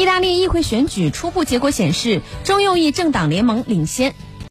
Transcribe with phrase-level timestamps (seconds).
[0.00, 4.14] 意大利议会选举初步结果显示中右翼政党联盟领先。